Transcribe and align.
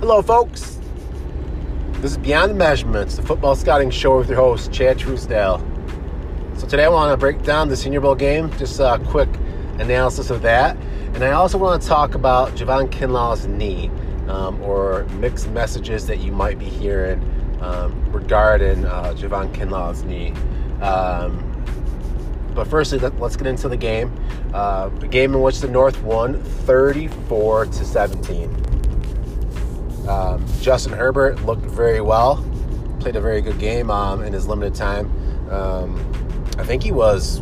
Hello, 0.00 0.22
folks. 0.22 0.78
This 2.00 2.12
is 2.12 2.16
Beyond 2.16 2.52
the 2.52 2.54
Measurements, 2.54 3.16
the 3.16 3.22
football 3.22 3.54
scouting 3.54 3.90
show 3.90 4.16
with 4.16 4.30
your 4.30 4.38
host, 4.38 4.72
Chad 4.72 4.98
Truesdale. 4.98 5.58
So 6.56 6.66
today 6.66 6.84
I 6.84 6.88
want 6.88 7.12
to 7.12 7.18
break 7.18 7.42
down 7.42 7.68
the 7.68 7.76
Senior 7.76 8.00
Bowl 8.00 8.14
game, 8.14 8.50
just 8.56 8.80
a 8.80 8.98
quick 9.08 9.28
analysis 9.78 10.30
of 10.30 10.40
that. 10.40 10.74
And 11.12 11.22
I 11.22 11.32
also 11.32 11.58
want 11.58 11.82
to 11.82 11.86
talk 11.86 12.14
about 12.14 12.52
Javon 12.52 12.90
Kinlaw's 12.90 13.46
knee, 13.46 13.90
um, 14.26 14.58
or 14.62 15.04
mixed 15.18 15.50
messages 15.50 16.06
that 16.06 16.20
you 16.20 16.32
might 16.32 16.58
be 16.58 16.64
hearing 16.64 17.20
um, 17.60 18.10
regarding 18.10 18.86
uh, 18.86 19.12
Javon 19.18 19.52
Kinlaw's 19.52 20.02
knee. 20.02 20.32
Um, 20.80 21.46
but 22.54 22.66
firstly, 22.66 22.98
let, 22.98 23.20
us 23.20 23.36
get 23.36 23.46
into 23.46 23.68
the 23.68 23.76
game. 23.76 24.18
Uh, 24.54 24.88
the 24.88 25.08
game 25.08 25.34
in 25.34 25.42
which 25.42 25.60
the 25.60 25.68
North 25.68 26.02
won 26.02 26.42
34 26.42 27.66
to 27.66 27.84
17. 27.84 28.69
Um, 30.10 30.44
Justin 30.60 30.92
Herbert 30.92 31.40
looked 31.44 31.64
very 31.64 32.00
well, 32.00 32.44
played 32.98 33.14
a 33.14 33.20
very 33.20 33.40
good 33.40 33.60
game 33.60 33.92
um, 33.92 34.24
in 34.24 34.32
his 34.32 34.48
limited 34.48 34.74
time. 34.74 35.06
Um, 35.50 35.96
I 36.58 36.64
think 36.64 36.82
he 36.82 36.90
was 36.90 37.40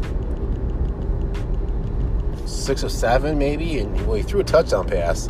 six 2.44 2.84
or 2.84 2.90
seven, 2.90 3.38
maybe, 3.38 3.78
and 3.78 4.06
well, 4.06 4.16
he 4.16 4.22
threw 4.22 4.40
a 4.40 4.44
touchdown 4.44 4.86
pass. 4.86 5.28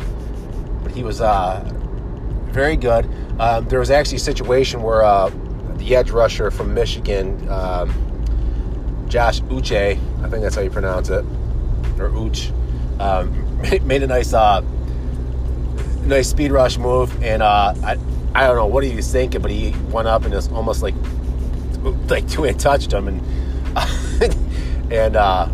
But 0.83 0.91
he 0.91 1.01
was 1.01 1.21
uh, 1.21 1.63
very 2.47 2.75
good. 2.75 3.09
Um, 3.39 3.69
there 3.69 3.79
was 3.79 3.89
actually 3.89 4.17
a 4.17 4.21
situation 4.21 4.81
where 4.81 5.03
uh, 5.03 5.31
the 5.75 5.95
edge 5.95 6.11
rusher 6.11 6.51
from 6.51 6.73
Michigan, 6.73 7.47
um, 7.49 7.89
Josh 9.07 9.39
Uche, 9.43 9.97
I 10.23 10.29
think 10.29 10.43
that's 10.43 10.55
how 10.55 10.61
you 10.61 10.69
pronounce 10.69 11.09
it, 11.09 11.23
or 11.97 12.09
Uch, 12.09 12.51
um, 12.99 13.61
made 13.87 14.03
a 14.03 14.07
nice, 14.07 14.33
uh, 14.33 14.61
nice 16.05 16.29
speed 16.29 16.51
rush 16.51 16.77
move, 16.77 17.23
and 17.23 17.41
uh, 17.41 17.73
I, 17.83 17.97
I 18.33 18.47
don't 18.47 18.55
know 18.55 18.67
what 18.67 18.83
he 18.83 18.95
was 18.95 19.11
thinking, 19.11 19.41
but 19.41 19.51
he 19.51 19.71
went 19.91 20.07
up 20.07 20.23
and 20.23 20.33
just 20.33 20.51
almost 20.51 20.81
like, 20.81 20.95
like 22.09 22.27
two 22.29 22.43
hand 22.43 22.59
touched 22.59 22.91
him, 22.91 23.07
and 23.07 23.21
and 24.91 25.15
uh, 25.15 25.47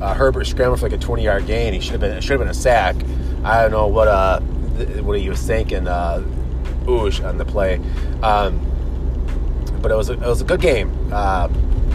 uh, 0.00 0.14
Herbert 0.14 0.46
scrambled 0.46 0.80
for 0.80 0.88
like 0.88 0.98
a 0.98 1.02
20 1.02 1.22
yard 1.22 1.46
gain. 1.46 1.72
He 1.72 1.80
should 1.80 1.92
have 1.92 2.00
been 2.00 2.12
it 2.12 2.22
should 2.22 2.32
have 2.32 2.40
been 2.40 2.48
a 2.48 2.54
sack. 2.54 2.96
I 3.44 3.62
don't 3.62 3.70
know 3.70 3.86
what 3.86 4.08
uh 4.08 4.40
what 4.40 5.18
he 5.18 5.28
was 5.28 5.40
thinking, 5.40 5.88
uh, 5.88 6.22
Oosh 6.84 7.26
on 7.26 7.38
the 7.38 7.44
play, 7.44 7.76
um, 8.22 8.64
but 9.82 9.90
it 9.90 9.94
was 9.94 10.08
a, 10.10 10.14
it 10.14 10.20
was 10.20 10.40
a 10.40 10.44
good 10.44 10.60
game. 10.60 10.92
Uh, 11.12 11.48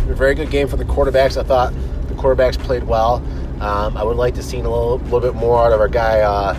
a 0.10 0.14
very 0.14 0.36
good 0.36 0.50
game 0.50 0.68
for 0.68 0.76
the 0.76 0.86
quarterbacks. 0.86 1.38
I 1.38 1.44
thought 1.44 1.74
the 2.08 2.16
quarterbacks 2.16 2.60
played 2.60 2.84
well. 2.84 3.16
Um, 3.62 3.96
I 3.96 4.04
would 4.04 4.18
like 4.18 4.36
to 4.36 4.44
see 4.44 4.60
a 4.60 4.64
little, 4.64 4.98
little 4.98 5.22
bit 5.22 5.36
more 5.36 5.64
out 5.64 5.72
of 5.72 5.80
our 5.80 5.88
guy 5.88 6.20
uh, 6.20 6.54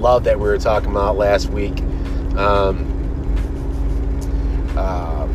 Love 0.00 0.24
that 0.24 0.38
we 0.38 0.48
were 0.48 0.56
talking 0.56 0.90
about 0.90 1.18
last 1.18 1.50
week. 1.50 1.78
Um, 2.34 2.86
uh, 4.74 5.26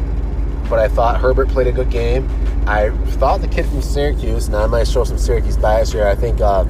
but 0.67 0.79
I 0.79 0.87
thought 0.87 1.21
Herbert 1.21 1.49
played 1.49 1.67
a 1.67 1.71
good 1.71 1.91
game. 1.91 2.27
I 2.65 2.89
thought 2.89 3.41
the 3.41 3.47
kid 3.47 3.67
from 3.67 3.83
Syracuse, 3.83 4.47
and 4.47 4.55
I 4.55 4.65
might 4.65 4.87
show 4.87 5.03
some 5.03 5.19
Syracuse 5.19 5.55
bias 5.55 5.91
here. 5.91 6.07
I 6.07 6.15
think 6.15 6.41
uh, 6.41 6.65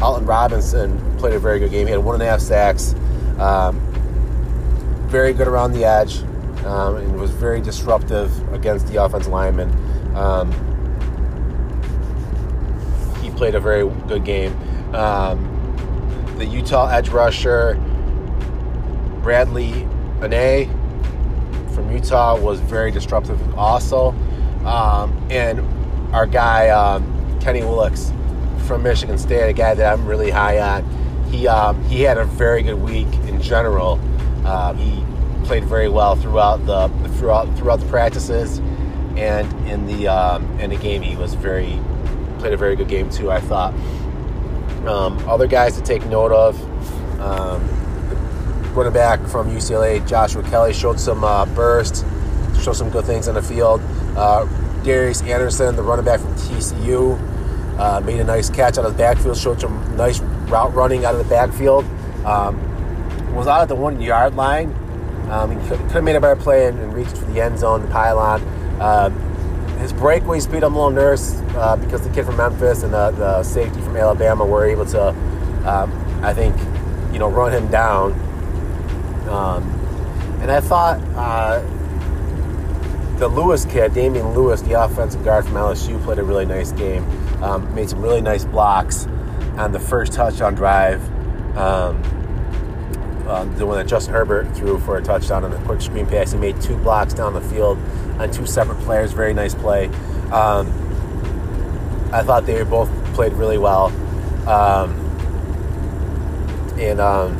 Alton 0.00 0.24
Robinson 0.24 1.18
played 1.18 1.34
a 1.34 1.40
very 1.40 1.58
good 1.58 1.72
game. 1.72 1.88
He 1.88 1.92
had 1.92 2.04
one 2.04 2.14
and 2.14 2.22
a 2.22 2.26
half 2.26 2.40
sacks, 2.40 2.94
um, 3.40 3.80
very 5.08 5.32
good 5.32 5.48
around 5.48 5.72
the 5.72 5.84
edge, 5.84 6.18
um, 6.64 6.94
and 6.96 7.20
was 7.20 7.32
very 7.32 7.60
disruptive 7.60 8.54
against 8.54 8.86
the 8.86 9.02
offensive 9.02 9.32
lineman. 9.32 9.68
Um, 10.14 10.52
he 13.20 13.30
played 13.30 13.56
a 13.56 13.60
very 13.60 13.88
good 14.06 14.24
game. 14.24 14.54
Um, 14.94 15.61
the 16.42 16.48
Utah 16.48 16.88
edge 16.88 17.08
rusher, 17.10 17.76
Bradlee 19.22 19.88
Anae 20.18 20.66
from 21.72 21.92
Utah, 21.92 22.36
was 22.36 22.58
very 22.58 22.90
disruptive 22.90 23.38
also. 23.56 24.08
Um, 24.64 25.16
and 25.30 25.60
our 26.12 26.26
guy, 26.26 26.70
um, 26.70 27.04
Kenny 27.40 27.60
Willekes 27.60 28.10
from 28.66 28.82
Michigan 28.82 29.18
State, 29.18 29.48
a 29.48 29.52
guy 29.52 29.74
that 29.74 29.92
I'm 29.92 30.04
really 30.04 30.30
high 30.30 30.58
on, 30.58 31.28
he, 31.30 31.46
um, 31.46 31.80
he 31.84 32.02
had 32.02 32.18
a 32.18 32.24
very 32.24 32.64
good 32.64 32.82
week 32.82 33.06
in 33.28 33.40
general. 33.40 34.00
Uh, 34.44 34.74
he 34.74 35.04
played 35.44 35.64
very 35.64 35.88
well 35.88 36.16
throughout 36.16 36.66
the 36.66 36.88
throughout 37.18 37.56
throughout 37.56 37.78
the 37.78 37.86
practices, 37.86 38.58
and 39.16 39.46
in 39.68 39.86
the 39.86 40.08
um, 40.08 40.58
in 40.58 40.70
the 40.70 40.76
game 40.76 41.02
he 41.02 41.14
was 41.14 41.34
very 41.34 41.78
played 42.40 42.52
a 42.52 42.56
very 42.56 42.74
good 42.74 42.88
game 42.88 43.08
too. 43.10 43.30
I 43.30 43.38
thought. 43.38 43.72
Um, 44.86 45.18
other 45.28 45.46
guys 45.46 45.76
to 45.76 45.82
take 45.82 46.04
note 46.06 46.32
of. 46.32 46.60
Um, 47.20 47.68
running 48.74 48.92
back 48.92 49.20
from 49.26 49.50
UCLA, 49.54 50.06
Joshua 50.08 50.42
Kelley, 50.42 50.72
showed 50.72 50.98
some 50.98 51.22
uh, 51.24 51.46
burst, 51.46 52.04
showed 52.62 52.74
some 52.74 52.90
good 52.90 53.04
things 53.04 53.28
on 53.28 53.34
the 53.34 53.42
field. 53.42 53.80
Uh, 54.16 54.46
Darius 54.82 55.22
Anderson, 55.22 55.76
the 55.76 55.82
running 55.82 56.04
back 56.04 56.20
from 56.20 56.34
TCU, 56.34 57.18
uh, 57.78 58.00
made 58.00 58.20
a 58.20 58.24
nice 58.24 58.50
catch 58.50 58.78
out 58.78 58.84
of 58.84 58.92
the 58.92 58.98
backfield, 58.98 59.36
showed 59.36 59.60
some 59.60 59.96
nice 59.96 60.20
route 60.20 60.74
running 60.74 61.04
out 61.04 61.14
of 61.14 61.18
the 61.18 61.28
backfield. 61.28 61.84
Um, 62.24 62.68
was 63.34 63.46
out 63.46 63.62
at 63.62 63.68
the 63.68 63.74
one 63.74 64.00
yard 64.00 64.34
line. 64.34 64.74
Um, 65.30 65.58
he 65.58 65.68
could, 65.68 65.78
have 65.92 66.04
made 66.04 66.16
a 66.16 66.20
better 66.20 66.40
play 66.40 66.66
and, 66.66 66.78
and, 66.78 66.92
reached 66.92 67.16
for 67.16 67.24
the 67.26 67.40
end 67.40 67.58
zone, 67.58 67.82
the 67.82 67.88
pylon. 67.88 68.42
Um, 68.80 69.31
his 69.82 69.92
breakaway 69.92 70.38
speed, 70.38 70.62
I'm 70.62 70.74
a 70.74 70.76
little 70.76 70.90
nervous 70.90 71.34
uh, 71.56 71.76
because 71.76 72.02
the 72.06 72.14
kid 72.14 72.24
from 72.24 72.36
Memphis 72.36 72.84
and 72.84 72.94
the, 72.94 73.10
the, 73.10 73.42
safety 73.42 73.80
from 73.80 73.96
Alabama 73.96 74.46
were 74.46 74.64
able 74.64 74.86
to, 74.86 75.08
um, 75.68 76.20
I 76.22 76.32
think, 76.32 76.56
you 77.12 77.18
know, 77.18 77.28
run 77.28 77.52
him 77.52 77.68
down. 77.68 78.12
Um, 79.28 79.64
and 80.40 80.50
I 80.52 80.60
thought 80.60 81.00
uh, 81.16 81.60
the 83.18 83.26
Lewis 83.26 83.64
kid, 83.64 83.92
Damien 83.92 84.34
Lewis, 84.34 84.62
the 84.62 84.80
offensive 84.80 85.24
guard 85.24 85.44
from 85.44 85.54
LSU, 85.54 86.00
played 86.04 86.20
a 86.20 86.22
really 86.22 86.46
nice 86.46 86.70
game. 86.72 87.04
Um, 87.42 87.74
made 87.74 87.90
some 87.90 88.00
really 88.00 88.20
nice 88.20 88.44
blocks 88.44 89.06
on 89.56 89.72
the 89.72 89.80
first 89.80 90.12
touchdown 90.12 90.54
drive. 90.54 91.02
Um, 91.56 92.00
uh, 93.26 93.44
the 93.56 93.66
one 93.66 93.78
that 93.78 93.86
Justin 93.86 94.14
Herbert 94.14 94.54
threw 94.56 94.78
for 94.78 94.96
a 94.98 95.02
touchdown 95.02 95.44
on 95.44 95.52
a 95.52 95.64
quick 95.64 95.80
screen 95.80 96.06
pass. 96.06 96.32
He 96.32 96.38
made 96.38 96.60
two 96.60 96.76
blocks 96.78 97.14
down 97.14 97.34
the 97.34 97.40
field 97.40 97.78
on 98.18 98.30
two 98.30 98.46
separate 98.46 98.78
players. 98.80 99.12
Very 99.12 99.34
nice 99.34 99.54
play. 99.54 99.86
Um, 100.32 100.68
I 102.12 102.22
thought 102.22 102.44
they 102.46 102.62
both 102.64 102.90
played 103.14 103.32
really 103.32 103.58
well. 103.58 103.86
Um, 104.48 104.98
and, 106.78 107.00
um, 107.00 107.36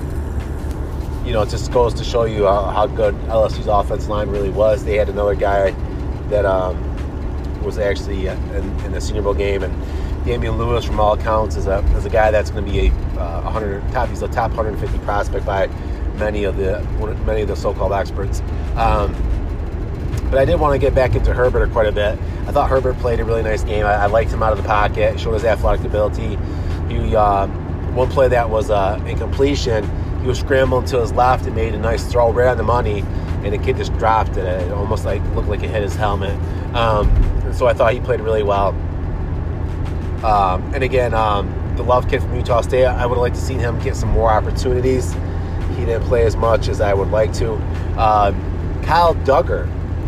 you 1.27 1.33
know, 1.33 1.43
it 1.43 1.51
just 1.51 1.73
goes 1.73 1.95
to 1.95 2.05
show 2.05 2.25
you 2.25 2.45
how, 2.45 2.65
how, 2.65 2.87
good 2.87 3.15
LSU's 3.27 3.67
offense 3.67 4.09
line 4.09 4.29
really 4.29 4.51
was. 4.51 4.85
They 4.85 4.97
had 4.97 5.09
another 5.09 5.35
guy 5.35 5.71
that 6.29 6.45
um, 6.45 6.79
was 7.63 7.79
actually 7.79 8.27
in, 8.27 8.81
in, 8.85 8.93
the 8.93 9.01
Senior 9.01 9.23
Bowl 9.23 9.35
game, 9.35 9.63
and 9.63 9.73
Damien 10.25 10.57
Lewis, 10.57 10.85
from 10.85 11.01
all 11.01 11.15
accounts, 11.15 11.57
is 11.57 11.67
a, 11.67 11.79
is 11.97 12.05
a 12.05 12.11
guy 12.11 12.31
that's 12.31 12.51
going 12.51 12.65
to 12.65 12.71
be 12.71 12.89
a 12.89 12.91
uh, 13.21 13.43
100 13.43 13.91
top. 13.93 14.09
He's 14.09 14.23
a 14.23 14.29
top 14.29 14.51
150 14.53 14.99
prospect 15.05 15.45
by 15.45 15.67
many 16.17 16.45
of 16.45 16.57
the 16.57 16.81
many 17.27 17.43
of 17.43 17.49
the 17.49 17.57
so-called 17.57 17.93
experts. 17.93 18.41
Um, 18.77 19.15
but 20.31 20.39
I 20.39 20.45
did 20.45 20.59
want 20.59 20.73
to 20.73 20.79
get 20.79 20.95
back 20.95 21.15
into 21.15 21.35
Herbert 21.35 21.73
quite 21.73 21.87
a 21.87 21.93
bit. 21.93 22.19
I 22.47 22.53
thought 22.53 22.71
Herbert 22.71 22.97
played 22.99 23.21
a 23.21 23.25
really 23.25 23.43
nice 23.43 23.65
game. 23.65 23.85
I, 23.85 23.95
I 23.95 24.07
liked 24.07 24.31
him 24.31 24.43
out 24.43 24.53
of 24.53 24.59
the 24.59 24.65
pocket, 24.65 25.19
showed 25.21 25.35
his 25.35 25.45
athletic 25.45 25.85
ability. 25.85 26.39
He 26.89 27.15
uh, 27.15 27.47
one 27.93 28.09
play 28.09 28.29
that 28.29 28.49
was 28.49 28.71
uh, 28.71 29.03
incompletion. 29.07 29.85
He 30.21 30.29
was 30.29 30.39
scrambling 30.39 30.87
to 30.87 31.01
his 31.01 31.13
left 31.13 31.47
and 31.47 31.55
made 31.55 31.75
a 31.75 31.79
nice 31.79 32.11
throw 32.11 32.33
right 32.33 32.49
on 32.49 32.57
the 32.57 32.63
money, 32.63 33.01
and 33.45 33.53
the 33.53 33.59
kid 33.59 33.77
just 33.77 33.93
dropped 33.99 34.37
it. 34.37 34.47
It 34.47 34.73
almost 34.73 35.05
like 35.05 35.23
looked 35.35 35.49
like 35.49 35.63
it 35.63 35.71
hit 35.71 35.83
his 35.83 35.97
helmet. 35.97 36.39
Um, 36.75 37.11
so 37.53 37.67
I 37.67 37.75
thought 37.75 37.93
he 37.93 38.01
played 38.01 38.21
really 38.21 38.43
well. 38.43 38.73
Um, 40.25 40.75
and 40.75 40.85
again, 40.85 41.15
um, 41.15 41.53
the 41.77 41.83
Love 41.83 42.09
kid 42.09 42.23
from 42.23 42.37
Utah 42.37 42.61
State, 42.61 42.85
I 42.85 43.07
would 43.07 43.19
like 43.19 43.35
to 43.35 43.41
see 43.41 43.55
him 43.55 43.79
get 43.81 43.97
some 43.97 44.11
more 44.11 44.31
opportunities. 44.31 45.13
He 45.77 45.85
didn't 45.85 46.05
play 46.05 46.25
as 46.27 46.37
much 46.37 46.69
as 46.69 46.81
I 46.81 46.95
would 46.95 47.11
like 47.11 47.33
to. 47.35 47.55
Uh, 47.97 48.33
Kyle 48.85 49.15
Dugger, 49.17 49.67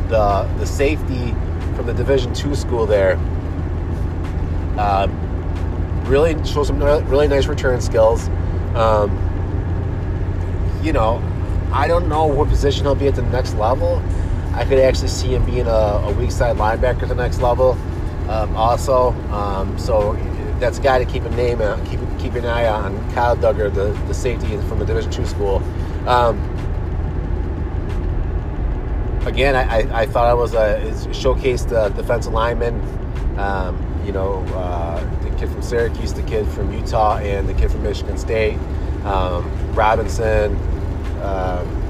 the 0.08 0.49
the 0.58 0.66
safety 0.66 1.34
from 1.75 1.87
the 1.87 1.94
Division 1.94 2.32
two 2.34 2.55
school 2.55 2.87
there. 2.87 3.19
Uh, 4.76 5.08
really 6.05 6.34
shows 6.44 6.67
some 6.67 6.82
really 6.82 7.28
nice 7.28 7.46
return 7.46 7.81
skills. 7.81 8.28
Um, 8.75 9.10
you 10.82 10.93
know, 10.93 11.22
I 11.72 11.88
don't 11.88 12.08
know 12.08 12.26
what 12.26 12.49
position 12.49 12.84
he'll 12.84 12.94
be 12.94 13.08
at 13.08 13.14
the 13.14 13.22
next 13.22 13.55
level. 13.55 14.02
I 14.52 14.64
could 14.64 14.78
actually 14.78 15.08
see 15.08 15.34
him 15.34 15.44
being 15.46 15.67
a, 15.67 15.70
a 15.70 16.12
weak 16.12 16.31
side 16.31 16.56
linebacker 16.56 17.02
at 17.02 17.08
the 17.08 17.14
next 17.14 17.40
level. 17.40 17.76
Um, 18.28 18.56
also, 18.56 19.10
um, 19.30 19.78
so 19.78 20.14
that's 20.58 20.78
a 20.78 20.82
guy 20.82 20.98
to 20.98 21.04
keep 21.04 21.24
a 21.24 21.30
name 21.30 21.60
on, 21.60 21.84
keep 21.86 22.00
keep 22.18 22.34
an 22.34 22.46
eye 22.46 22.66
on. 22.66 23.12
Kyle 23.12 23.36
Dugger, 23.36 23.72
the, 23.72 23.92
the 24.06 24.14
safety 24.14 24.56
from 24.68 24.78
the 24.78 24.86
Division 24.86 25.10
two 25.10 25.26
school. 25.26 25.62
Um, 26.08 26.38
again, 29.26 29.54
I, 29.54 30.02
I, 30.02 30.06
thought 30.06 30.26
I 30.26 30.34
was 30.34 30.54
a 30.54 30.80
showcased 31.10 31.68
the 31.68 31.88
defensive 31.90 32.32
lineman. 32.32 32.80
Um, 33.38 34.02
you 34.06 34.12
know, 34.12 34.44
uh, 34.54 35.00
the 35.22 35.30
kid 35.36 35.50
from 35.50 35.62
Syracuse, 35.62 36.12
the 36.12 36.22
kid 36.22 36.46
from 36.48 36.72
Utah, 36.72 37.18
and 37.18 37.48
the 37.48 37.54
kid 37.54 37.70
from 37.70 37.82
Michigan 37.82 38.16
State. 38.16 38.58
Um, 39.04 39.74
Robinson, 39.74 40.56
um, 41.22 41.84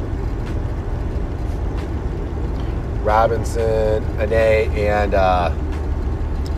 Robinson, 3.04 4.04
Anae, 4.16 4.68
and 4.70 5.14
uh, 5.14 5.50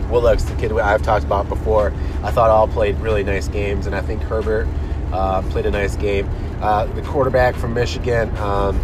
Willekes, 0.09 0.47
the 0.47 0.55
kid 0.55 0.71
I've 0.71 1.01
talked 1.01 1.25
about 1.25 1.47
before. 1.49 1.93
I 2.23 2.31
thought 2.31 2.49
all 2.49 2.67
played 2.67 2.97
really 2.99 3.23
nice 3.23 3.47
games, 3.47 3.87
and 3.87 3.95
I 3.95 4.01
think 4.01 4.21
Herbert 4.23 4.67
uh, 5.11 5.41
played 5.43 5.65
a 5.65 5.71
nice 5.71 5.95
game. 5.95 6.29
Uh, 6.61 6.85
the 6.85 7.01
quarterback 7.03 7.55
from 7.55 7.73
Michigan, 7.73 8.35
um, 8.37 8.77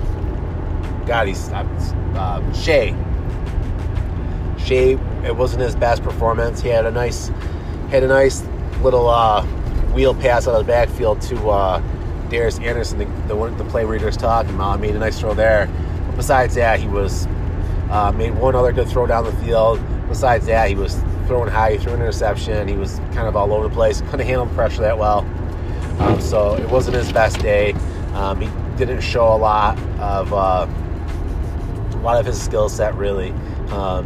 God, 1.08 1.28
he's 1.28 1.50
uh, 1.50 2.54
Shea. 2.54 2.96
Shea, 4.58 4.94
it 5.26 5.36
wasn't 5.36 5.62
his 5.64 5.76
best 5.76 6.04
performance. 6.04 6.62
He 6.62 6.70
had 6.70 6.86
a 6.86 6.92
nice, 6.92 7.30
had 7.90 8.04
a 8.04 8.08
nice 8.08 8.44
little 8.82 9.10
uh, 9.10 9.44
wheel 9.94 10.14
pass 10.14 10.48
out 10.48 10.56
of 10.56 10.66
the 10.66 10.72
backfield 10.72 11.22
to 11.22 11.50
uh, 11.50 11.82
Darius 12.30 12.60
Anderson, 12.60 13.00
the, 13.00 13.06
the, 13.28 13.50
the 13.58 13.66
play 13.66 13.86
readers 13.86 14.16
talking 14.16 14.54
about. 14.56 14.80
Made 14.80 14.96
a 14.96 15.00
nice 15.00 15.20
throw 15.20 15.34
there. 15.34 15.68
But 16.08 16.18
besides 16.18 16.56
that, 16.56 16.80
he 16.80 16.88
was 16.88 17.28
uh, 17.90 18.12
made 18.16 18.34
one 18.36 18.56
other 18.56 18.72
good 18.72 18.88
throw 18.88 19.06
down 19.06 19.26
the 19.26 19.34
field. 19.44 19.80
Besides 20.14 20.46
that, 20.46 20.70
he 20.70 20.76
was 20.76 20.94
throwing 21.26 21.50
high, 21.50 21.72
he 21.72 21.78
threw 21.80 21.94
an 21.94 22.00
interception. 22.00 22.68
He 22.68 22.76
was 22.76 23.00
kind 23.16 23.28
of 23.28 23.36
all 23.36 23.52
over 23.52 23.68
the 23.68 23.74
place. 23.74 24.00
Couldn't 24.12 24.28
handle 24.28 24.46
pressure 24.46 24.82
that 24.82 24.96
well. 24.96 25.22
Um, 25.98 26.22
so 26.22 26.54
it 26.54 26.70
wasn't 26.70 26.98
his 26.98 27.12
best 27.12 27.40
day. 27.40 27.74
Um, 28.14 28.40
he 28.40 28.48
didn't 28.78 29.02
show 29.02 29.34
a 29.34 29.36
lot 29.36 29.76
of 30.00 30.32
uh, 30.32 30.68
a 30.68 32.02
lot 32.04 32.20
of 32.20 32.28
his 32.28 32.40
skill 32.40 32.70
set 32.70 32.94
really. 32.94 33.32
Um, 33.72 34.06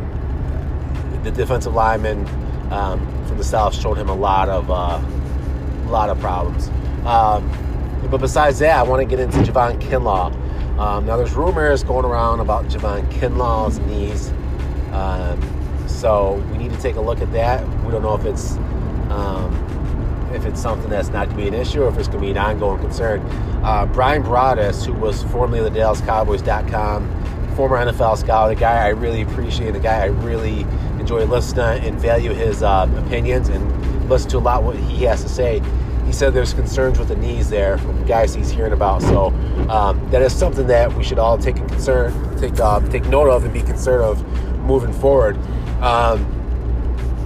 the 1.24 1.32
defensive 1.32 1.74
lineman 1.74 2.26
um, 2.72 3.00
from 3.26 3.38
the 3.38 3.44
south 3.44 3.76
showed 3.76 3.98
him 3.98 4.08
a 4.08 4.16
lot 4.16 4.48
of 4.48 4.72
uh, 4.72 5.02
a 5.04 5.90
lot 5.90 6.10
of 6.10 6.18
problems. 6.22 6.70
Um, 7.06 7.52
but 8.10 8.22
besides 8.22 8.60
that, 8.60 8.80
I 8.80 8.84
want 8.84 9.02
to 9.02 9.06
get 9.06 9.20
into 9.20 9.40
Javon 9.40 9.78
Kinlaw. 9.82 10.32
Um, 10.80 11.06
now, 11.06 11.18
there's 11.18 11.34
rumors 11.34 11.84
going 11.84 12.06
around 12.06 12.40
about 12.40 12.64
Javon 12.68 13.06
Kinlaw's 13.12 13.80
knees. 13.80 14.30
Um, 14.94 15.57
so 15.88 16.34
we 16.52 16.58
need 16.58 16.72
to 16.72 16.80
take 16.80 16.96
a 16.96 17.02
look 17.02 17.22
at 17.22 17.32
that. 17.34 17.68
We 17.84 17.92
don't 17.92 18.02
know 18.02 18.16
if 18.16 18.26
it's 18.26 18.58
um, 19.10 19.54
if 20.34 20.46
it's 20.46 20.62
something 20.62 20.90
that's 20.90 21.10
not 21.10 21.26
going 21.30 21.38
to 21.38 21.44
be 21.44 21.48
an 21.48 21.54
issue 21.54 21.84
or 21.84 21.90
if 21.90 21.98
it's 21.98 22.08
going 22.08 22.20
to 22.20 22.26
be 22.26 22.32
an 22.32 22.38
ongoing 22.38 22.80
concern. 22.80 23.22
Uh, 23.64 23.86
Bryan 23.86 24.24
Broaddus, 24.24 24.86
who 24.86 24.94
was 24.94 25.24
formerly 25.24 25.62
the 25.62 25.70
DallasCowboys.com, 25.70 27.56
former 27.56 27.78
NFL 27.78 28.18
scout, 28.18 28.52
a 28.52 28.56
guy 28.56 28.86
I 28.86 28.90
really 28.90 29.22
appreciate, 29.22 29.76
a 29.76 29.80
guy 29.80 30.04
I 30.04 30.06
really 30.06 30.62
enjoy 31.00 31.26
listening 31.26 31.86
and 31.86 32.00
value 32.00 32.34
his 32.34 32.62
uh, 32.62 32.90
opinions 33.06 33.50
and 33.50 34.10
listen 34.10 34.30
to 34.32 34.38
a 34.38 34.40
lot 34.40 34.64
what 34.64 34.76
he 34.76 35.06
has 35.06 35.24
to 35.24 35.30
say. 35.30 35.62
He 36.08 36.14
said 36.14 36.34
there's 36.34 36.54
concerns 36.54 36.98
with 36.98 37.10
the 37.10 37.18
knees 37.18 37.50
there 37.50 37.78
from 37.78 38.04
guys 38.06 38.34
he's 38.34 38.50
hearing 38.50 38.72
about. 38.72 39.02
So 39.02 39.28
um, 39.70 40.10
that 40.10 40.22
is 40.22 40.34
something 40.34 40.66
that 40.68 40.92
we 40.94 41.04
should 41.04 41.20
all 41.20 41.38
take 41.38 41.58
in 41.58 41.68
concern, 41.68 42.14
take 42.40 42.58
uh, 42.62 42.80
take 42.90 43.06
note 43.08 43.30
of, 43.30 43.44
and 43.44 43.54
be 43.54 43.62
concerned 43.62 44.04
of 44.04 44.58
moving 44.60 44.94
forward. 44.94 45.36
Um, 45.82 46.26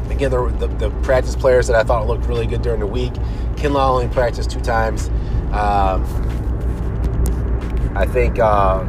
again, 0.10 0.32
the, 0.32 0.48
the, 0.60 0.68
the, 0.68 0.90
practice 1.02 1.36
players 1.36 1.68
that 1.68 1.76
I 1.76 1.84
thought 1.84 2.08
looked 2.08 2.26
really 2.26 2.48
good 2.48 2.64
during 2.64 2.80
the 2.80 2.88
week. 2.88 3.14
Kinlaw 3.54 3.90
only 3.90 4.08
practiced 4.08 4.50
two 4.50 4.62
times. 4.62 5.10
Um, 5.52 6.04
I 7.96 8.08
think 8.08 8.40
uh, 8.40 8.84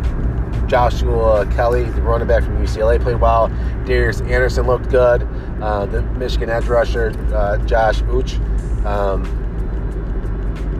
Joshua 0.67 1.45
Kelley, 1.55 1.85
the 1.85 2.01
running 2.01 2.27
back 2.27 2.45
from 2.45 2.57
UCLA, 2.57 2.99
played 3.01 3.21
well. 3.21 3.49
Darius 3.85 4.23
Anderson 4.23 4.67
looked 4.67 4.89
good. 4.89 5.29
Uh, 5.61 5.85
the 5.85 6.01
Michigan 6.03 6.49
edge 6.49 6.65
rusher, 6.65 7.13
uh, 7.35 7.59
Josh 7.67 8.01
Uche, 8.05 8.39
um, 8.87 9.42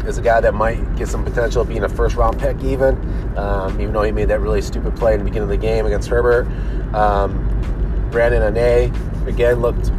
is 0.07 0.19
a 0.19 0.23
guy 0.23 0.41
that 0.41 0.55
might 0.55 0.97
get 0.97 1.09
some 1.09 1.25
potential 1.25 1.63
of 1.63 1.69
being 1.69 1.85
a 1.85 1.89
first 1.89 2.17
round 2.17 2.39
pick, 2.39 2.63
even, 2.63 2.97
um, 3.37 3.81
even 3.81 3.93
though 3.93 4.03
he 4.03 4.13
made 4.13 4.29
that 4.29 4.41
really 4.41 4.63
stupid 4.63 4.95
play 4.97 5.15
in 5.15 5.19
the 5.19 5.25
beginning 5.25 5.45
of 5.45 5.49
the 5.49 5.57
game 5.57 5.87
against 5.87 6.09
Herbert. 6.09 6.47
Um, 6.95 7.49
Brandon 8.11 8.55
Anae, 8.55 9.27
again, 9.27 9.61
looked 9.61 9.91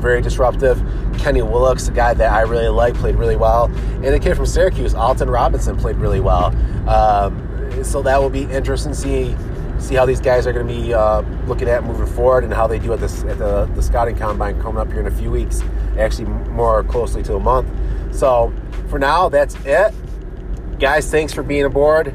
very 0.00 0.22
disruptive. 0.22 0.78
Kenny 1.18 1.40
Willekes, 1.40 1.88
a 1.88 1.92
guy 1.92 2.14
that 2.14 2.32
I 2.32 2.42
really 2.42 2.68
like, 2.68 2.94
played 2.94 3.16
really 3.16 3.36
well. 3.36 3.64
And 3.66 4.06
the 4.06 4.20
kid 4.20 4.36
from 4.36 4.46
Syracuse, 4.46 4.94
Alton 4.94 5.28
Robinson, 5.28 5.76
played 5.76 5.96
really 5.96 6.20
well. 6.20 6.46
Um, 6.88 7.44
so 7.84 8.02
that 8.02 8.20
will 8.20 8.30
be 8.30 8.44
interesting 8.44 8.92
to 8.92 8.98
see 8.98 9.36
see 9.78 9.94
how 9.94 10.04
these 10.04 10.20
guys 10.20 10.46
are 10.46 10.52
going 10.52 10.66
to 10.66 10.74
be 10.74 10.92
uh, 10.92 11.20
looking 11.46 11.68
at 11.68 11.84
moving 11.84 12.06
forward 12.06 12.44
and 12.44 12.52
how 12.52 12.66
they 12.66 12.78
do 12.78 12.92
at, 12.92 13.00
this, 13.00 13.22
at 13.24 13.38
the, 13.38 13.66
the 13.74 13.82
scouting 13.82 14.16
combine 14.16 14.60
coming 14.60 14.78
up 14.78 14.88
here 14.88 15.00
in 15.00 15.06
a 15.06 15.10
few 15.10 15.30
weeks, 15.30 15.62
actually 15.96 16.24
more 16.24 16.82
closely 16.84 17.22
to 17.22 17.34
a 17.36 17.40
month. 17.40 17.68
So 18.18 18.52
for 18.88 18.98
now, 18.98 19.28
that's 19.28 19.54
it. 19.64 19.94
Guys, 20.80 21.08
thanks 21.08 21.32
for 21.32 21.44
being 21.44 21.64
aboard. 21.64 22.08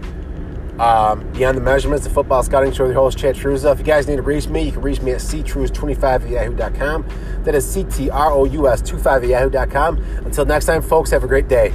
Um, 0.79 1.31
beyond 1.31 1.55
the 1.55 1.61
measurements, 1.61 2.03
the 2.05 2.09
football 2.09 2.43
scouting 2.43 2.73
show 2.73 2.85
your 2.85 2.93
host, 2.95 3.17
Chad 3.17 3.35
Truza. 3.35 3.71
If 3.71 3.79
you 3.79 3.85
guys 3.85 4.07
need 4.07 4.17
to 4.17 4.21
reach 4.21 4.47
me, 4.47 4.63
you 4.63 4.71
can 4.71 4.81
reach 4.81 5.01
me 5.01 5.11
at 5.11 5.19
ctruz25 5.19 6.03
at 6.03 6.29
yahoo.com. 6.29 7.05
That 7.43 7.55
is 7.55 7.65
C 7.69 7.85
T 7.85 8.09
R 8.09 8.31
O 8.31 8.43
U 8.43 8.67
S 8.67 8.81
25 8.81 9.23
at 9.23 9.29
yahoo.com. 9.29 9.97
Until 10.25 10.45
next 10.45 10.65
time, 10.65 10.81
folks, 10.81 11.11
have 11.11 11.23
a 11.23 11.27
great 11.27 11.47
day. 11.47 11.71